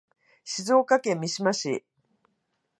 [0.43, 1.85] 静岡県三島市